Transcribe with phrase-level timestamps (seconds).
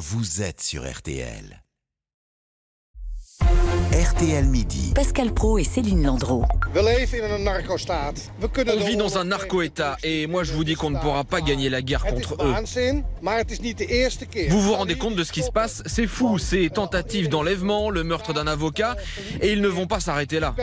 [0.00, 1.62] vous êtes sur RTL.
[4.00, 4.92] RTL Midi.
[4.94, 6.42] Pascal Pro et Céline Landreau.
[6.74, 11.68] On vit dans un narco-État et moi je vous dis qu'on ne pourra pas gagner
[11.68, 12.54] la guerre contre eux.
[14.48, 15.82] Vous vous rendez compte de ce qui se passe?
[15.84, 18.96] C'est fou, c'est tentative d'enlèvement, le meurtre d'un avocat
[19.42, 20.54] et ils ne vont pas s'arrêter là.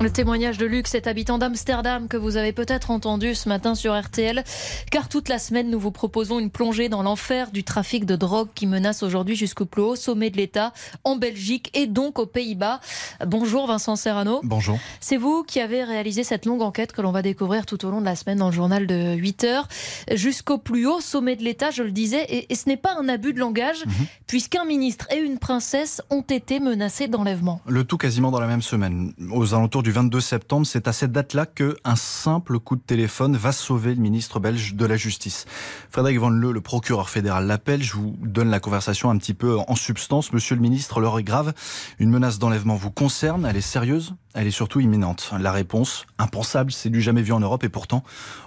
[0.00, 4.00] Le témoignage de Luc, cet habitant d'Amsterdam que vous avez peut-être entendu ce matin sur
[4.00, 4.44] RTL,
[4.92, 8.50] car toute la semaine nous vous proposons une plongée dans l'enfer du trafic de drogue
[8.54, 11.31] qui menace aujourd'hui jusqu'au plus haut sommet de l'État en Belgique
[11.74, 12.80] et donc aux Pays-Bas.
[13.26, 14.40] Bonjour Vincent Serrano.
[14.42, 14.78] Bonjour.
[15.00, 18.00] C'est vous qui avez réalisé cette longue enquête que l'on va découvrir tout au long
[18.00, 19.68] de la semaine dans le journal de 8 heures,
[20.12, 23.32] jusqu'au plus haut sommet de l'État, je le disais, et, ce n'est pas un abus
[23.32, 24.06] de langage, mhm.
[24.26, 27.60] puisqu'un ministre et une princesse ont été menacés d'enlèvement.
[27.66, 29.12] Le tout quasiment dans la même semaine.
[29.30, 33.52] Aux alentours du 22 septembre, c'est à cette date-là qu'un simple coup de téléphone va
[33.52, 35.46] sauver le ministre belge de la Justice.
[35.90, 37.82] Frédéric Van Leu, le procureur fédéral, l'appelle.
[37.82, 40.32] Je vous donne la conversation un petit peu en substance.
[40.32, 41.52] Monsieur le ministre, l'heure grave.
[41.98, 43.46] Une menace d'enlèvement vous concerne.
[43.46, 44.14] Elle est sérieuse.
[44.34, 45.32] Elle est surtout imminente.
[45.38, 47.64] La réponse, impensable, c'est du jamais vu en Europe.
[47.64, 48.02] Et pourtant,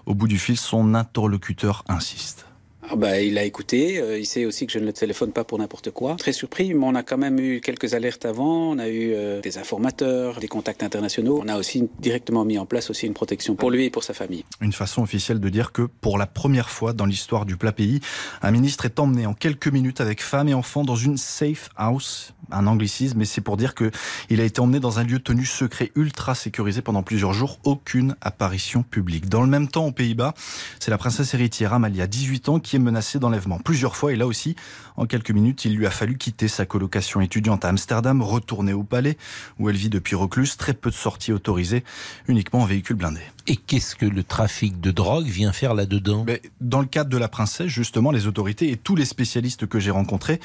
[0.05, 2.45] au bout du fil, son interlocuteur insiste.
[2.89, 5.43] Ah bah, il a écouté, euh, il sait aussi que je ne le téléphone pas
[5.43, 6.15] pour n'importe quoi.
[6.17, 9.41] Très surpris, mais on a quand même eu quelques alertes avant, on a eu euh,
[9.41, 11.41] des informateurs, des contacts internationaux.
[11.43, 14.13] On a aussi directement mis en place aussi une protection pour lui et pour sa
[14.13, 14.45] famille.
[14.61, 18.01] Une façon officielle de dire que pour la première fois dans l'histoire du plat pays,
[18.43, 22.33] un ministre est emmené en quelques minutes avec femme et enfants dans une safe house,
[22.51, 23.89] un anglicisme, mais c'est pour dire que
[24.29, 28.15] il a été emmené dans un lieu tenu secret ultra sécurisé pendant plusieurs jours, aucune
[28.21, 29.27] apparition publique.
[29.27, 30.33] Dans le même temps, aux Pays-Bas,
[30.79, 34.55] c'est la princesse héritière Amalia, 18 ans, qui menacé d'enlèvement plusieurs fois et là aussi,
[34.97, 38.83] en quelques minutes, il lui a fallu quitter sa colocation étudiante à Amsterdam, retourner au
[38.83, 39.17] palais
[39.59, 41.83] où elle vit depuis recluse, très peu de sorties autorisées,
[42.27, 43.21] uniquement en véhicule blindé.
[43.47, 46.25] Et qu'est-ce que le trafic de drogue vient faire là-dedans
[46.61, 49.91] Dans le cadre de la princesse, justement, les autorités et tous les spécialistes que j'ai
[49.91, 50.39] rencontrés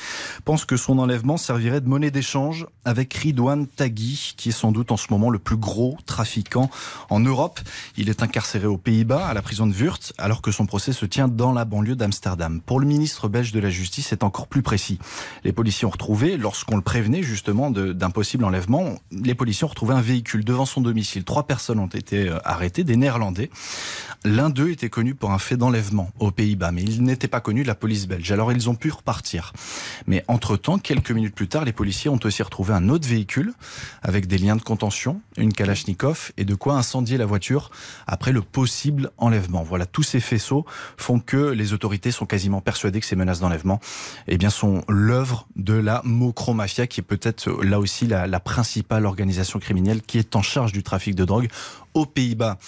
[0.44, 4.92] pensent que son enlèvement servirait de monnaie d'échange avec Ridouane Taghi, qui est sans doute
[4.92, 6.68] en ce moment le plus gros trafiquant
[7.08, 7.60] en Europe.
[7.96, 11.06] Il est incarcéré aux Pays-Bas, à la prison de Wurt, alors que son procès se
[11.06, 12.60] tient dans la banlieue d'Amsterdam.
[12.60, 14.98] Pour le ministre belge de la Justice, c'est encore plus précis.
[15.44, 19.94] Les policiers ont retrouvé, lorsqu'on le prévenait justement d'un possible enlèvement, les policiers ont retrouvé
[19.94, 21.24] un véhicule devant son domicile.
[21.24, 23.50] Trois personnes ont été euh, arrêtées Néerlandais.
[24.24, 27.62] L'un d'eux était connu pour un fait d'enlèvement aux Pays-Bas, mais il n'était pas connu
[27.62, 28.30] de la police belge.
[28.30, 29.54] Alors ils ont pu repartir.
[30.06, 33.54] Mais entre-temps, quelques minutes plus tard, les policiers ont aussi retrouvé un autre véhicule
[34.02, 37.70] avec des liens de contention, une Kalachnikov et de quoi incendier la voiture
[38.06, 39.62] après le possible enlèvement.
[39.62, 40.66] Voilà, tous ces faisceaux
[40.98, 43.80] font que les autorités sont quasiment persuadées que ces menaces d'enlèvement
[44.28, 49.58] eh bien, sont l'œuvre de la Mocro-Mafia, qui est peut-être là aussi la principale organisation
[49.58, 51.48] criminelle qui est en charge du trafic de drogue
[51.94, 52.58] aux Pays-Bas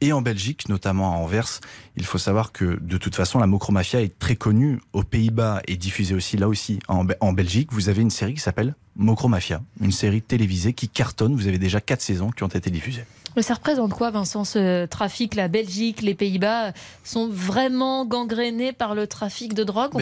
[0.00, 1.60] et en Belgique, notamment à Anvers.
[1.96, 5.76] Il faut savoir que de toute façon, la Mocromafia est très connue aux Pays-Bas et
[5.76, 7.72] diffusée aussi là aussi en, en Belgique.
[7.72, 11.34] Vous avez une série qui s'appelle Mocromafia, une série télévisée qui cartonne.
[11.34, 13.04] Vous avez déjà quatre saisons qui ont été diffusées.
[13.36, 16.72] Mais ça représente quoi, Vincent, ce trafic La Belgique, les Pays-Bas
[17.04, 19.92] sont vraiment gangrénés par le trafic de drogue?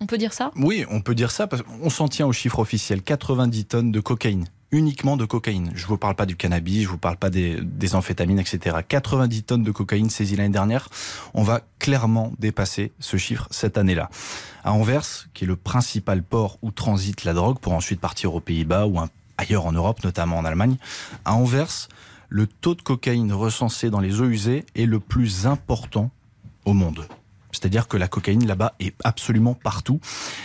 [0.00, 0.50] On, peut dire ça?
[0.56, 3.02] Oui, on peut dire ça parce qu'on s'en tient aux chiffres officiels.
[3.02, 4.46] 90 tonnes de cocaïne
[4.76, 5.72] uniquement de cocaïne.
[5.74, 8.76] Je ne vous parle pas du cannabis, je ne vous parle pas des, amphétamines, etc.
[8.86, 10.88] 90 tonnes de cocaïne saisies l'année dernière.
[11.34, 14.10] On va clairement dépasser ce chiffre cette année-là.
[14.64, 18.40] À Anvers, qui est le principal port où transite la drogue pour ensuite partir aux
[18.40, 19.00] Pays-Bas ou
[19.38, 20.76] ailleurs en Europe, notamment en Allemagne,
[21.24, 21.88] à Anvers,
[22.28, 26.10] le taux de cocaïne recensé dans les eaux usées est le plus important
[26.66, 27.06] au monde.
[27.56, 30.00] C'est-à-dire que la cocaïne là-bas est absolument partout.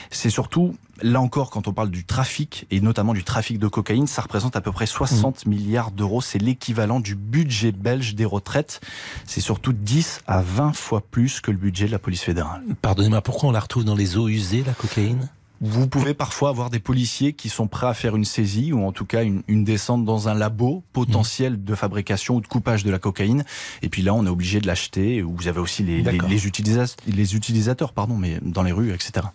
[0.09, 4.07] C'est surtout, là encore, quand on parle du trafic, et notamment du trafic de cocaïne,
[4.07, 5.49] ça représente à peu près 60 mmh.
[5.49, 6.21] milliards d'euros.
[6.21, 8.81] C'est l'équivalent du budget belge des retraites.
[9.25, 12.63] C'est surtout 10 à 20 fois plus que le budget de la police fédérale.
[12.81, 15.29] Pardonnez-moi, pourquoi on la retrouve dans les eaux usées, la cocaïne?
[15.61, 18.91] Vous pouvez parfois avoir des policiers qui sont prêts à faire une saisie ou en
[18.91, 22.97] tout cas une, descente dans un labo potentiel de fabrication ou de coupage de la
[22.97, 23.45] cocaïne.
[23.83, 25.21] Et puis là, on est obligé de l'acheter.
[25.21, 29.27] Vous avez aussi les, les, utilisateurs, les utilisateurs pardon, mais dans les rues, etc.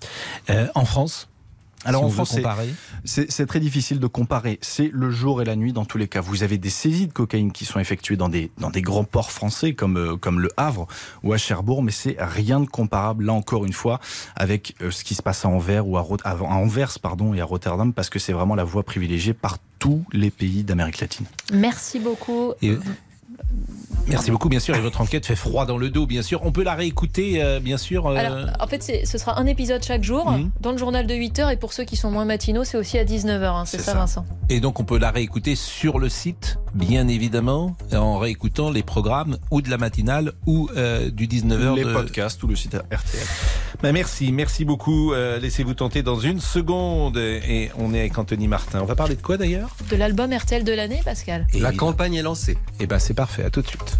[0.50, 1.28] Euh, en France
[1.86, 2.38] alors en France,
[3.04, 4.58] c'est très difficile de comparer.
[4.62, 6.20] C'est le jour et la nuit dans tous les cas.
[6.20, 9.30] Vous avez des saisies de cocaïne qui sont effectuées dans des, dans des grands ports
[9.30, 10.86] français comme, euh, comme le Havre
[11.22, 14.00] ou à Cherbourg, mais c'est rien de comparable, là encore une fois,
[14.34, 16.06] avec euh, ce qui se passe à Anvers, ou à,
[16.42, 20.30] Anvers pardon, et à Rotterdam, parce que c'est vraiment la voie privilégiée par tous les
[20.30, 21.26] pays d'Amérique latine.
[21.52, 22.52] Merci beaucoup.
[24.08, 24.76] Merci beaucoup, bien sûr.
[24.76, 26.40] Et votre enquête fait froid dans le dos, bien sûr.
[26.44, 28.06] On peut la réécouter, euh, bien sûr.
[28.06, 30.50] Euh, Alors, en fait, ce sera un épisode chaque jour mhm.
[30.60, 31.52] dans le journal de 8h.
[31.52, 33.44] Et pour ceux qui sont moins matinaux, c'est aussi à 19h.
[33.44, 37.76] Hein, c'est ça, Vincent Et donc, on peut la réécouter sur le site bien évidemment,
[37.92, 41.74] en réécoutant les programmes ou de la matinale ou euh, du 19h.
[41.74, 41.92] Les de...
[41.92, 43.26] podcasts ou le site RTL.
[43.82, 45.12] Ben merci, merci beaucoup.
[45.12, 47.16] Euh, Laissez-vous tenter dans une seconde.
[47.16, 48.80] Et on est avec Anthony Martin.
[48.82, 49.70] On va parler de quoi d'ailleurs?
[49.90, 52.58] De l'album RTL de l'année, Pascal Et La campagne est lancée.
[52.80, 53.98] Eh ben c'est parfait, à tout de suite.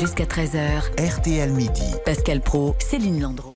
[0.00, 1.94] Jusqu'à 13h, RTL Midi.
[2.04, 3.55] Pascal Pro, Céline Landreau.